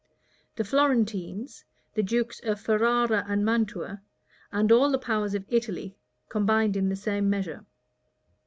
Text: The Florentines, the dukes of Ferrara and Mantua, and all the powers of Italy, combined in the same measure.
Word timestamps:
The 0.55 0.63
Florentines, 0.63 1.63
the 1.93 2.01
dukes 2.01 2.39
of 2.43 2.59
Ferrara 2.59 3.23
and 3.27 3.45
Mantua, 3.45 4.01
and 4.51 4.71
all 4.71 4.89
the 4.89 4.97
powers 4.97 5.35
of 5.35 5.45
Italy, 5.47 5.95
combined 6.27 6.75
in 6.75 6.89
the 6.89 6.95
same 6.95 7.29
measure. 7.29 7.67